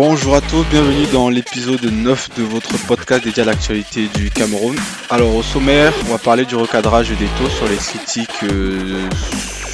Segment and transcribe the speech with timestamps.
[0.00, 4.78] Bonjour à tous, bienvenue dans l'épisode 9 de votre podcast dédié à l'actualité du Cameroun.
[5.10, 9.10] Alors au sommaire, on va parler du recadrage des taux sur les critiques euh,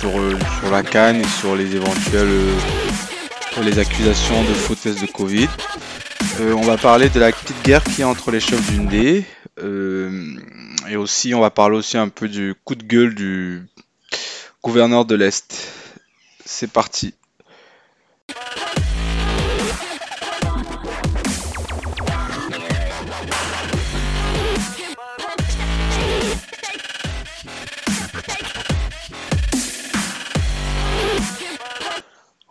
[0.01, 0.39] sur, euh,
[0.71, 5.51] la canne et sur les éventuelles euh, les accusations de faux tests de Covid.
[6.41, 9.27] on va parler de la petite guerre qui est entre les chefs d'une dé.
[10.89, 13.67] et aussi on va parler aussi un peu du coup de gueule du
[14.63, 15.55] gouverneur de l'Est.
[16.47, 17.13] C'est parti.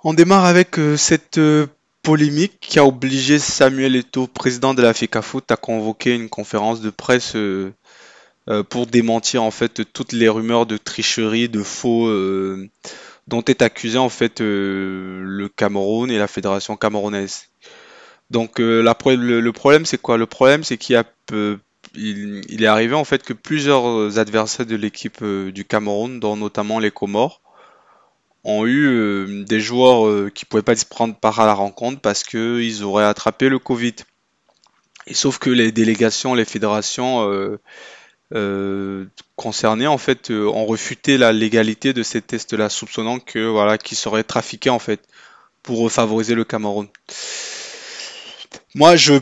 [0.06, 1.66] On démarre avec euh, cette euh,
[2.02, 6.90] polémique qui a obligé Samuel Eto'o, président de la FECAFOOT, à convoquer une conférence de
[6.90, 7.72] presse euh,
[8.70, 12.10] pour démentir en fait toutes les rumeurs de tricherie, de faux
[13.30, 17.46] dont est accusé en fait le Cameroun et la fédération camerounaise.
[18.32, 20.18] Donc le, problème c'est quoi?
[20.18, 21.02] Le problème c'est qu'il
[21.96, 26.92] il, est arrivé en fait que plusieurs adversaires de l'équipe du Cameroun, dont notamment les
[26.92, 27.43] Comores,
[28.44, 32.24] ont eu euh, des joueurs euh, qui pouvaient pas prendre part à la rencontre parce
[32.24, 33.96] qu'ils auraient attrapé le Covid.
[35.08, 37.30] Et sauf que les délégations, les fédérations
[38.34, 43.98] euh, concernées en fait ont refuté la légalité de ces tests-là, soupçonnant que voilà qu'ils
[43.98, 45.02] seraient trafiqués en fait
[45.62, 46.88] pour favoriser le Cameroun.
[48.76, 49.20] Moi, je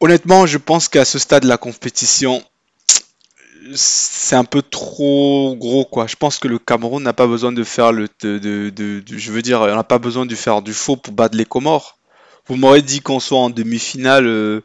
[0.00, 2.42] honnêtement, je pense qu'à ce stade de la compétition,
[3.74, 6.06] c'est un peu trop gros quoi.
[6.06, 9.60] Je pense que le Cameroun n'a pas besoin de faire le de, je veux dire,
[9.60, 11.98] on n'a pas besoin de faire du faux pour battre les Comores.
[12.46, 14.60] Vous m'aurez dit qu'on soit en demi-finale euh,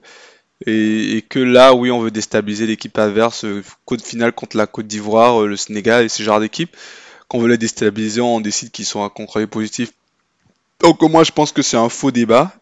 [0.66, 4.88] et, que là, oui, on veut déstabiliser l'équipe adverse, euh, côte finale contre la Côte
[4.88, 6.76] d'Ivoire, euh, le Sénégal et ce genre d'équipe.
[7.28, 9.92] Qu'on veut les déstabiliser, on décide qu'ils sont à contrôler positif.
[10.80, 12.54] Donc moi, je pense que c'est un faux débat.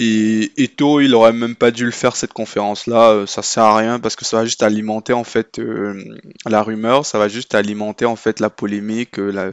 [0.00, 3.10] Et Eto, il aurait même pas dû le faire cette conférence-là.
[3.10, 6.04] Euh, ça sert à rien parce que ça va juste alimenter en fait euh,
[6.46, 9.52] la rumeur, ça va juste alimenter en fait la polémique, euh,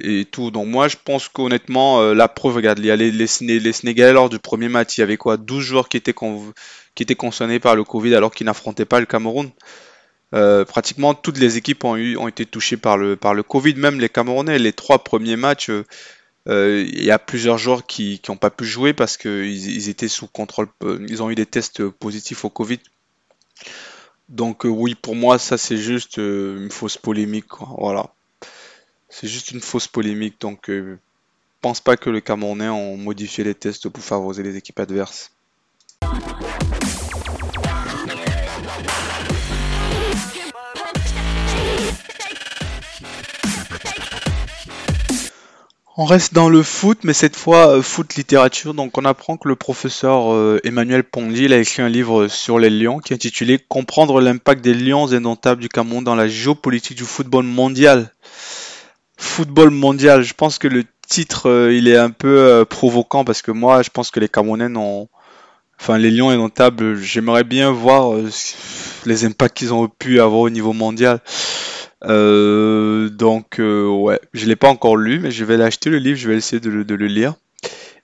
[0.00, 0.50] et tout.
[0.50, 4.28] Donc moi, je pense qu'honnêtement, la preuve, regarde, il y a les, les, Sénégalais lors
[4.30, 5.36] du premier match, il y avait quoi?
[5.36, 6.14] 12 joueurs qui étaient,
[6.94, 9.50] qui étaient concernés par le Covid alors qu'ils n'affrontaient pas le Cameroun.
[10.66, 13.98] pratiquement toutes les équipes ont, eu, ont été touchées par le, par le Covid, même
[14.00, 14.60] les Camerounais.
[14.60, 15.84] Les trois premiers matchs, euh,
[16.46, 20.26] il y a plusieurs joueurs qui n'ont pas pu jouer parce qu'ils ils étaient sous
[20.26, 22.80] contrôle, euh, ils ont eu des tests positifs au Covid.
[24.28, 27.52] Donc euh, oui, pour moi, ça c'est juste une fausse polémique.
[27.78, 28.10] Voilà.
[29.08, 30.40] C'est juste une fausse polémique.
[30.40, 30.70] Donc
[31.60, 35.30] pense pas que le Camerounais ont modifié les tests pour favoriser les équipes adverses.
[46.02, 48.72] On reste dans le foot, mais cette fois euh, foot littérature.
[48.72, 52.70] Donc on apprend que le professeur euh, Emmanuel Pondy a écrit un livre sur les
[52.70, 57.04] lions qui est intitulé Comprendre l'impact des lions indomptables du Cameroun dans la géopolitique du
[57.04, 58.14] football mondial.
[59.18, 63.50] Football mondial, je pense que le titre euh, il est un peu provoquant parce que
[63.50, 65.10] moi je pense que les Camerounais ont...
[65.78, 68.14] Enfin les lions indomptables, j'aimerais bien voir
[69.04, 71.20] les impacts qu'ils ont pu avoir au niveau mondial.
[72.04, 76.18] Euh, donc euh, ouais, je l'ai pas encore lu, mais je vais l'acheter le livre,
[76.18, 77.34] je vais essayer de, le lire.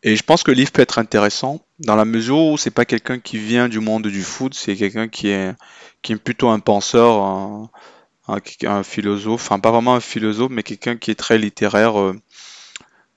[0.02, 2.84] Et je pense que le livre peut être intéressant dans la mesure où c'est pas
[2.84, 5.54] quelqu'un qui vient du monde du foot, c'est quelqu'un qui est
[6.02, 7.68] qui est plutôt un penseur,
[8.28, 11.98] un, philosophe, enfin pas vraiment un philosophe, mais quelqu'un qui est très littéraire.
[11.98, 12.14] Euh.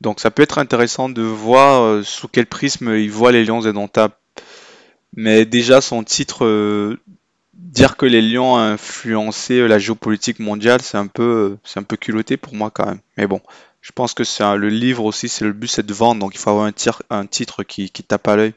[0.01, 4.15] Donc ça peut être intéressant de voir sous quel prisme il voit les Lions indomptables.
[5.15, 6.45] Mais déjà son titre
[7.59, 11.97] dire que les Lions ont influencé la géopolitique mondiale, c'est un peu, c'est un peu
[11.97, 12.99] culotté pour moi quand même.
[13.17, 13.41] Mais bon,
[13.81, 16.37] je pense que c'est le livre aussi, c'est le but, c'est de vendre, donc il
[16.37, 16.73] faut avoir un,
[17.09, 18.53] un titre qui, qui tape à l'œil.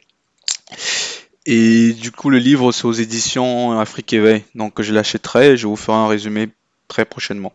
[1.44, 5.66] Et du coup, le livre, c'est aux éditions Afrique Éveil, donc je l'achèterai et je
[5.66, 6.50] vous ferai un résumé
[6.88, 7.52] très prochainement.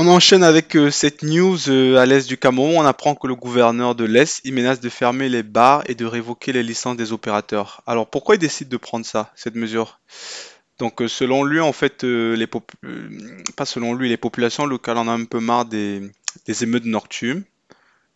[0.00, 2.76] On enchaîne avec euh, cette news euh, à l'est du Cameroun.
[2.76, 6.52] On apprend que le gouverneur de l'Est menace de fermer les bars et de révoquer
[6.52, 7.82] les licences des opérateurs.
[7.84, 9.98] Alors pourquoi il décide de prendre ça, cette mesure?
[10.78, 15.20] Donc euh, selon lui, en fait, les pas selon lui, les populations locales en ont
[15.20, 16.12] un peu marre des,
[16.62, 17.42] émeutes nocturnes.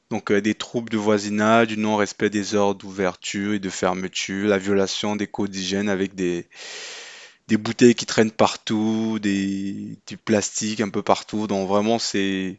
[0.09, 5.17] Donc des troubles de voisinage, du non-respect des ordres d'ouverture et de fermeture, la violation
[5.17, 6.47] des codes d'hygiène avec des,
[7.49, 11.47] des bouteilles qui traînent partout, du plastique un peu partout.
[11.47, 12.59] Donc vraiment c'est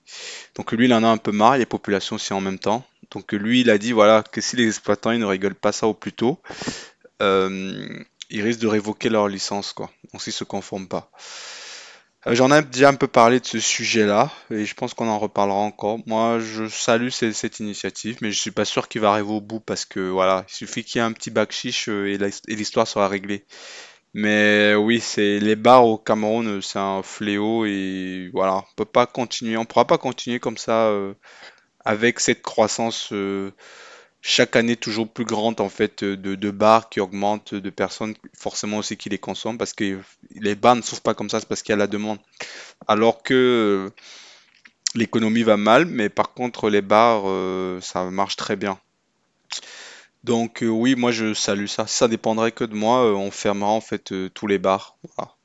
[0.56, 2.86] donc lui il en a un peu marre, les populations aussi en même temps.
[3.12, 5.88] Donc lui il a dit voilà que si les exploitants ils ne rigolent pas ça
[5.88, 6.40] au plus tôt,
[7.22, 7.88] euh,
[8.30, 9.92] ils risquent de révoquer leur licence, quoi.
[10.14, 11.12] Donc s'ils se conforment pas.
[12.28, 15.20] Euh, J'en ai déjà un peu parlé de ce sujet-là, et je pense qu'on en
[15.20, 16.00] reparlera encore.
[16.06, 19.42] Moi, je salue ce- cette initiative, mais je suis pas sûr qu'il va arriver au
[19.42, 22.56] bout parce que voilà, il suffit qu'il y ait un petit bac chiche euh, et
[22.56, 23.46] l'histoire sera réglée.
[24.14, 28.86] Mais oui, c'est les bars au Cameroun, euh, c'est un fléau et voilà, on peut
[28.86, 31.14] pas continuer, on pourra pas continuer comme ça euh,
[31.86, 33.52] avec cette croissance euh,
[34.22, 38.78] chaque année toujours plus grande en fait de, de bars qui augmentent, de personnes forcément
[38.80, 40.00] aussi qui les consomment parce que
[40.36, 42.20] les bars ne s'ouvrent pas comme ça, c'est parce qu'il y a la demande.
[42.88, 43.92] Alors que
[44.96, 47.24] l'économie va mal, mais par contre les bars
[47.82, 48.80] ça marche très bien.
[50.24, 51.86] Donc euh, oui, moi je salue ça.
[51.88, 54.98] Ça dépendrait que de moi, euh, on fermera en fait euh, tous les bars.
[55.16, 55.36] Voilà.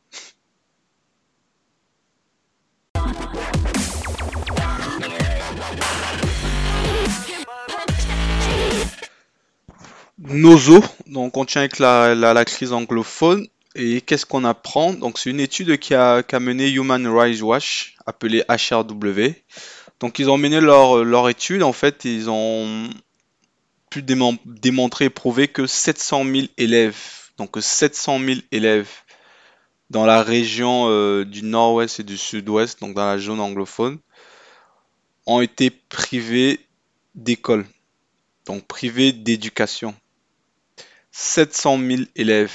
[10.19, 13.47] Nozo, donc on tient avec la, la- crise anglophone.
[13.75, 14.93] Et qu'est-ce qu'on apprend?
[14.93, 19.35] Donc c'est une étude qui a, qui a mené Human Rights Watch, appelée HRW.
[20.01, 22.89] Donc ils ont mené leur, leur étude, en fait, ils ont
[23.99, 26.97] pu démon- démontrer prouver que 700 000 élèves,
[27.37, 28.89] donc 700 000 élèves
[29.91, 33.99] dans la région euh, du nord-ouest et du sud-ouest, donc dans la zone anglophone,
[35.27, 36.61] ont été privés
[37.15, 37.67] d'école,
[38.47, 39.95] donc privés d'éducation.
[41.11, 42.53] 700 000 élèves.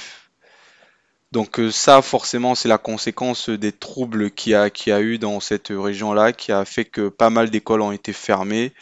[1.32, 6.32] Donc euh, ça, forcément, c'est la conséquence des troubles qu'il a eu dans cette région-là,
[6.32, 8.72] qui a fait que pas mal d'écoles ont été fermées,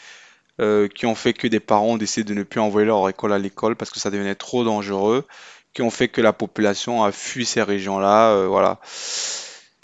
[0.61, 3.33] euh, qui ont fait que des parents ont décidé de ne plus envoyer leur école
[3.33, 5.25] à l'école parce que ça devenait trop dangereux,
[5.73, 8.79] qui ont fait que la population a fui ces régions-là, euh, voilà.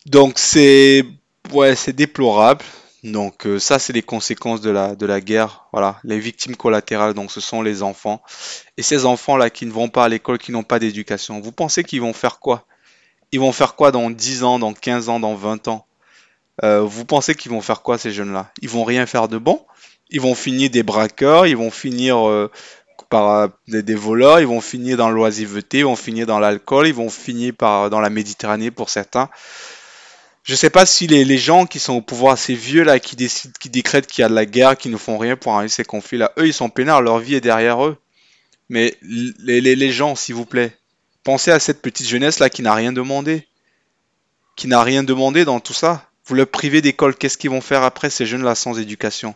[0.06, 1.06] Donc c'est
[1.52, 2.64] ouais, c'est déplorable.
[3.04, 6.00] Donc euh, ça, c'est les conséquences de la de la guerre, voilà.
[6.04, 8.22] Les victimes collatérales, donc ce sont les enfants.
[8.78, 11.84] Et ces enfants-là qui ne vont pas à l'école, qui n'ont pas d'éducation, vous pensez
[11.84, 12.66] qu'ils vont faire quoi?
[13.32, 15.86] Ils vont faire quoi dans 10 ans, dans 15 ans, dans 20 ans?
[16.64, 18.52] Euh, vous pensez qu'ils vont faire quoi ces jeunes-là?
[18.62, 19.66] Ils vont rien faire de bon?
[20.12, 22.50] Ils vont finir des braqueurs, ils vont finir euh,
[23.10, 26.94] par euh, des, voleurs, ils vont finir dans l'oisiveté, ils vont finir dans l'alcool, ils
[26.94, 29.30] vont finir par dans la Méditerranée pour certains.
[30.44, 33.16] Je sais pas si les, les gens qui sont au pouvoir, ces vieux là, qui
[33.16, 35.74] décident, qui décrètent qu'il y a de la guerre, qui ne font rien pour arrêter
[35.74, 37.98] ces conflits-là, eux ils sont peinards, leur vie est derrière eux.
[38.70, 40.76] Mais les, les, les gens, s'il vous plaît,
[41.24, 43.48] pensez à cette petite jeunesse là qui n'a rien demandé,
[44.56, 46.10] qui n'a rien demandé dans tout ça.
[46.26, 49.36] Vous le privez d'école, qu'est-ce qu'ils vont faire après ces jeunes là sans éducation?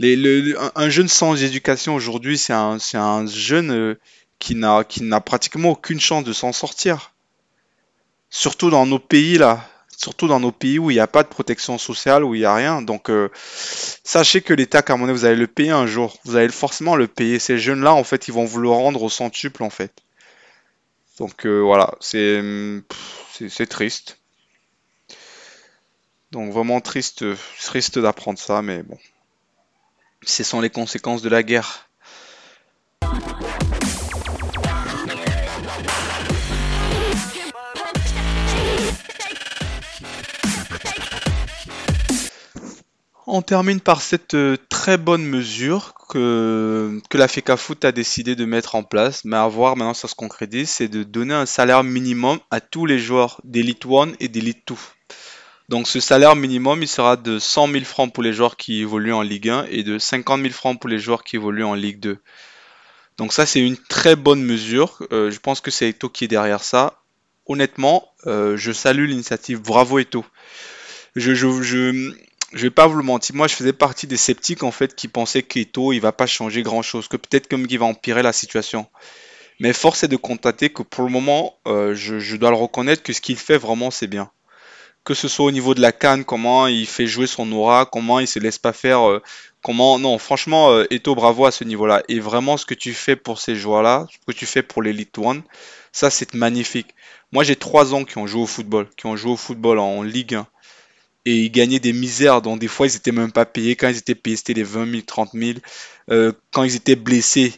[0.00, 4.00] Un un jeune sans éducation aujourd'hui, c'est un, jeune euh,
[4.38, 4.84] qui n'a,
[5.20, 7.12] pratiquement aucune chance de s'en sortir.
[8.30, 11.28] Surtout dans nos pays là, surtout dans nos pays où il n'y a pas de
[11.28, 12.80] protection sociale, où il n'y a rien.
[12.80, 16.16] Donc euh, sachez que l'État camerounais, vous allez le payer un jour.
[16.24, 17.38] Vous allez forcément le payer.
[17.38, 19.92] Ces jeunes-là, en fait, ils vont vous le rendre au centuple en fait.
[21.18, 22.42] Donc euh, voilà, c'est
[23.48, 24.18] c'est triste.
[26.32, 27.24] Donc vraiment triste,
[27.62, 28.96] triste d'apprendre ça, mais bon,
[30.24, 31.88] ce sont les conséquences de la guerre.
[43.34, 48.44] On termine par cette euh, très bonne mesure que, que la FECAFOOT a décidé de
[48.44, 51.82] mettre en place, mais à voir maintenant ça se concrétise, c'est de donner un salaire
[51.82, 54.74] minimum à tous les joueurs d'Elite 1 et d'Elite 2.
[55.68, 59.14] Donc ce salaire minimum, il sera de 100 000 francs pour les joueurs qui évoluent
[59.14, 62.00] en Ligue 1 et de 50 000 francs pour les joueurs qui évoluent en Ligue
[62.00, 62.18] 2.
[63.18, 64.98] Donc ça, c'est une très bonne mesure.
[65.12, 67.02] Euh, je pense que c'est Eto qui est derrière ça.
[67.46, 69.60] Honnêtement, euh, je salue l'initiative.
[69.60, 70.24] Bravo Eto.
[71.14, 72.12] Je, je, je,
[72.52, 73.36] je vais pas vous le mentir.
[73.36, 76.62] Moi, je faisais partie des sceptiques en fait qui pensaient qu'Eto, il va pas changer
[76.62, 78.86] grand-chose, que peut-être comme il va empirer la situation.
[79.60, 83.02] Mais force est de constater que pour le moment, euh, je, je dois le reconnaître
[83.02, 84.30] que ce qu'il fait vraiment, c'est bien
[85.04, 88.20] que ce soit au niveau de la canne, comment il fait jouer son aura, comment
[88.20, 89.22] il se laisse pas faire, euh,
[89.62, 92.02] comment non, franchement, euh, Eto, bravo à ce niveau-là.
[92.08, 95.18] Et vraiment, ce que tu fais pour ces joueurs-là, ce que tu fais pour l'Elite
[95.18, 95.42] One,
[95.92, 96.94] ça c'est magnifique.
[97.32, 100.02] Moi, j'ai trois ans qui ont joué au football, qui ont joué au football en
[100.02, 100.46] Ligue 1.
[101.24, 103.76] Et ils gagnaient des misères, dont des fois ils étaient même pas payés.
[103.76, 105.58] Quand ils étaient payés, c'était les 20 000, 30 000.
[106.10, 107.52] Euh, quand ils étaient blessés,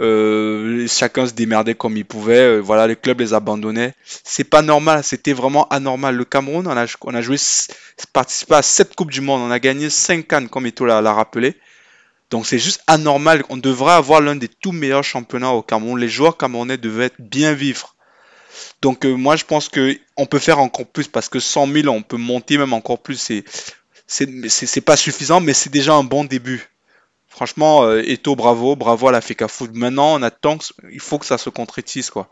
[0.00, 2.38] euh, chacun se démerdait comme il pouvait.
[2.38, 3.94] Euh, voilà, les clubs les abandonnaient.
[4.24, 6.16] C'est pas normal, c'était vraiment anormal.
[6.16, 6.76] Le Cameroun, on
[7.14, 7.36] a, joué,
[8.12, 11.54] participé à 7 Coupes du Monde, on a gagné 5 cannes, comme Eto'o l'a rappelé.
[12.30, 13.44] Donc c'est juste anormal.
[13.48, 15.98] On devrait avoir l'un des tout meilleurs championnats au Cameroun.
[15.98, 17.94] Les joueurs camerounais devaient bien vivre.
[18.82, 21.88] Donc euh, moi je pense que on peut faire encore plus parce que 100 000,
[21.88, 23.16] on peut monter même encore plus.
[23.18, 23.44] C'est-
[24.48, 26.68] c'est pas suffisant, mais c'est déjà un bon début.
[27.36, 29.74] Franchement, euh, Eto, bravo, bravo à la FECA Food.
[29.74, 30.56] Maintenant, on attend,
[30.90, 32.30] il faut que ça se concrétise, quoi.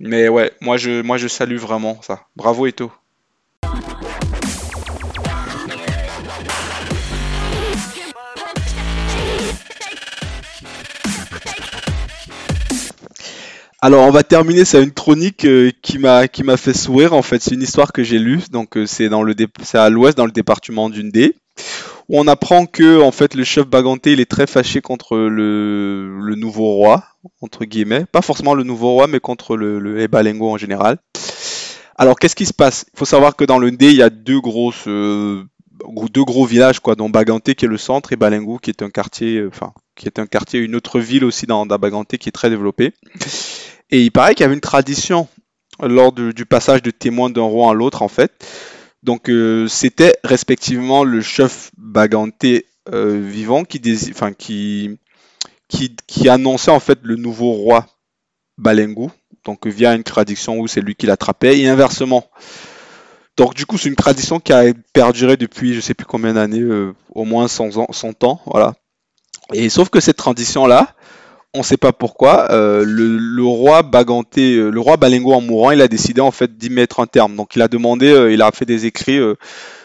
[0.00, 2.22] Mais ouais, moi je, moi je salue vraiment ça.
[2.34, 2.90] Bravo Eto.
[13.80, 17.40] Alors on va terminer, c'est une chronique euh, qui m'a fait sourire en fait.
[17.40, 19.08] C'est une histoire que j'ai lue, donc euh, c'est
[19.62, 21.10] c'est à l'ouest dans le département d'une
[22.08, 27.04] on apprend que en fait le chef Baganté est très fâché contre le, nouveau roi
[27.40, 30.08] entre guillemets, pas forcément le nouveau roi mais contre le, le
[30.42, 30.98] en général.
[31.96, 32.84] Alors qu'est-ce qui se passe?
[32.94, 35.42] Il faut savoir que dans le Ndé il y a deux grosses euh,
[36.12, 38.90] deux gros villages quoi, dont Baganté qui est le centre et Balengo qui est un
[38.90, 42.50] quartier enfin qui est un quartier une autre ville aussi dans, Baganté qui est très
[42.50, 42.92] développée.
[43.90, 45.28] Et il paraît qu'il y avait une tradition
[45.80, 48.32] lors du passage de témoin d'un roi à l'autre, en fait.
[49.06, 54.98] Donc, euh, c'était respectivement le chef Baganté euh, vivant qui,
[56.28, 57.86] annonçait en fait le nouveau roi
[58.58, 59.06] Balengu,
[59.44, 62.28] donc via une tradition où c'est lui qui l'attrapait, et inversement.
[63.36, 66.60] Donc du coup, c'est une tradition qui a perduré depuis je sais plus combien d'années,
[66.60, 68.74] euh, au moins 100 ans, 100 ans, voilà.
[69.52, 70.96] Et sauf que cette tradition-là,
[71.56, 75.70] on ne sait pas pourquoi, euh, le, roi Baganté, euh, le roi Balengo en mourant,
[75.70, 77.34] il a décidé en fait d'y mettre un terme.
[77.34, 79.18] Donc il a demandé, euh, il a fait des écrits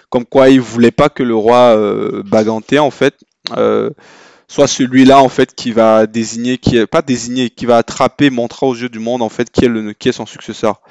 [0.09, 1.75] comme quoi il voulait pas que le roi
[2.25, 3.15] Baganté en fait
[4.47, 8.75] soit celui-là en fait qui va désigner, qui est pas qui va attraper, montrer aux
[8.75, 10.81] yeux du monde en fait qui est son successeur.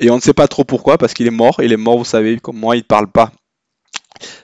[0.00, 1.60] Et on ne sait pas trop pourquoi parce qu'il est mort.
[1.62, 3.32] Il est mort, vous savez, comme moi, il parle pas.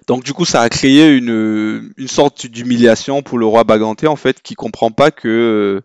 [0.06, 4.16] Donc du coup, ça a créé une, une sorte d'humiliation pour le roi Baganté en
[4.16, 5.80] fait, qui comprend pas que euh,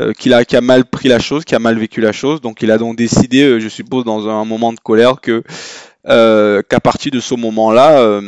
[0.00, 2.40] euh, qu'il a, mal pris la chose, qu'il a mal vécu la chose.
[2.40, 5.42] Donc il a donc décidé, euh, je suppose, dans un moment de colère, que
[6.04, 8.20] qu'à partir de ce moment-là,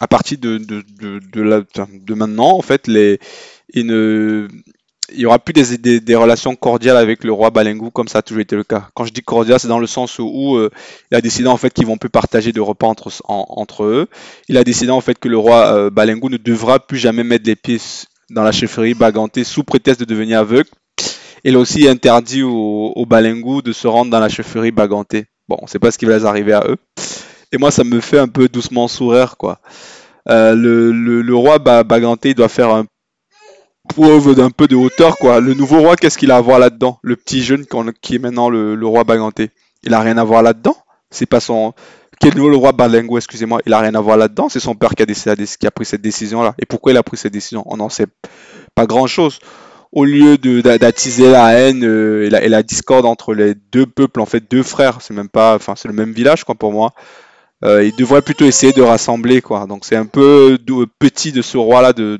[0.00, 3.20] à partir de de, de, maintenant, en fait, les,
[3.72, 4.48] il ne,
[5.12, 8.22] il y aura plus des, des, relations cordiales avec le roi Balengu comme ça a
[8.22, 8.88] toujours été le cas.
[8.94, 10.70] Quand je dis cordial, c'est dans le sens où, euh,
[11.10, 14.08] il a décidé en fait qu'ils vont plus partager de repas entre, eux.
[14.48, 17.46] Il a décidé en fait que le roi euh, Balengu ne devra plus jamais mettre
[17.46, 17.80] les pieds
[18.30, 20.68] dans la chefferie Baganté sous prétexte de devenir aveugle.
[21.44, 25.26] Il a aussi interdit aux au Balengu de se rendre dans la chefferie Baganté.
[25.48, 26.76] Bon, on sait pas ce qui va les arriver à eux.
[27.52, 29.58] Et moi, ça me fait un peu doucement sourire, quoi.
[30.28, 32.84] Euh, le, roi Baganté doit faire un
[33.92, 35.40] preuve d'un peu de hauteur, quoi.
[35.40, 36.98] Le nouveau roi, qu'est-ce qu'il a à voir là-dedans?
[37.02, 37.66] Le petit jeune
[38.00, 39.50] qui est maintenant le, roi Baganté.
[39.82, 40.76] Il a rien à voir là-dedans?
[41.10, 41.72] C'est pas son.
[42.20, 44.48] Quel le roi Balengo, excusez-moi, il a rien à voir là-dedans?
[44.50, 46.54] C'est son père qui a, qui a pris cette décision-là.
[46.58, 47.62] Et pourquoi il a pris cette décision?
[47.66, 48.06] On n'en sait
[48.74, 49.38] pas grand-chose.
[49.92, 54.44] Au lieu d'attiser la haine euh, et, la, discorde entre les deux peuples, en fait,
[54.50, 56.92] deux frères, c'est même pas, enfin, c'est le même village, quoi, pour moi.
[57.64, 59.66] Euh, il devrait plutôt essayer de rassembler, quoi.
[59.66, 60.58] Donc c'est un peu
[60.98, 62.18] petit de ce roi-là de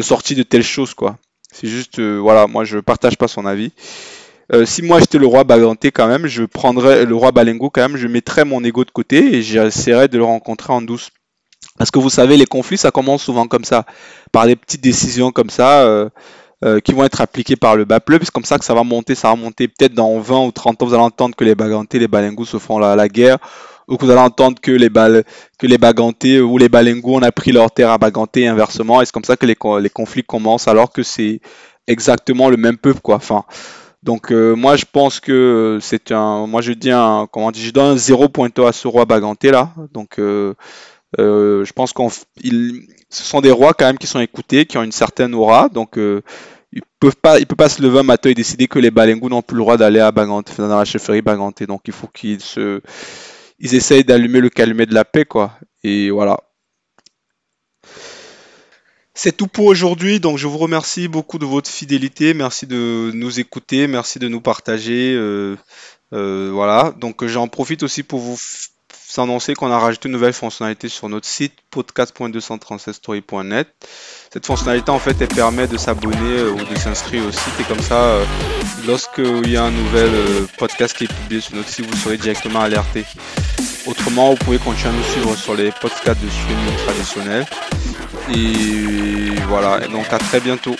[0.00, 1.18] sortie de telles choses, quoi.
[1.52, 3.72] C'est juste, euh, voilà, moi je partage pas son avis.
[4.52, 7.82] Euh, si moi j'étais le roi Baganté quand même, je prendrais le roi Balengo quand
[7.82, 11.10] même, je mettrais mon ego de côté et j'essaierais de le rencontrer en douce.
[11.78, 13.84] Parce que vous savez, les conflits, ça commence souvent comme ça,
[14.32, 18.24] par des petites décisions comme ça, euh, qui vont être appliquées par le bas peuple.
[18.24, 20.82] C'est comme ça que ça va monter, ça va monter peut-être dans 20 ou 30
[20.82, 23.38] ans, vous allez entendre que les Bagantés, les Balengos se font la guerre,
[23.88, 25.24] ou que vous allez entendre que les, balles,
[25.58, 29.00] que les Bagantés ou les Balengos ont pris leur terre à Baganté et inversement.
[29.00, 29.56] Et c'est comme ça que les,
[29.90, 31.40] conflits commencent alors que c'est
[31.86, 33.16] exactement le même peuple, quoi.
[33.16, 33.44] Enfin,
[34.02, 37.70] donc euh, moi je pense que c'est un, moi je dis un, comment dire, je
[37.70, 39.72] donne un zéro pointeur à ce roi Baganté là.
[39.92, 40.54] Donc euh,
[41.20, 42.24] euh, je pense qu'on, ce
[43.10, 45.68] sont des rois quand même qui sont écoutés, qui ont une certaine aura.
[45.68, 45.96] Donc
[46.72, 49.28] ils peuvent pas, ils peuvent pas se lever un matin et décider que les Balengos
[49.28, 51.66] n'ont plus le droit d'aller à Baganté, dans la chefferie Baganté.
[51.66, 52.80] Donc il faut qu'ils se
[53.62, 55.58] ils essayent d'allumer le calumet de la paix, quoi.
[55.84, 56.38] Et voilà.
[59.14, 63.40] C'est tout pour aujourd'hui, donc je vous remercie beaucoup de votre fidélité, merci de nous
[63.40, 65.14] écouter, merci de nous partager.
[65.14, 65.56] Euh,
[66.12, 68.36] euh, voilà, donc j'en profite aussi pour vous
[69.20, 73.68] annoncer qu'on a rajouté une nouvelle fonctionnalité sur notre site podcast.236story.net.
[74.32, 77.64] Cette fonctionnalité en fait elle permet de s'abonner euh, ou de s'inscrire au site et
[77.64, 78.20] comme ça
[78.86, 80.10] lorsqu'il y a un nouvel
[80.58, 83.04] podcast qui est publié sur notre site vous serez directement alerté.
[83.86, 87.46] Autrement, vous pouvez continuer à nous suivre sur les podcasts de streaming traditionnels.
[88.32, 90.76] Et voilà, et donc à très bientôt.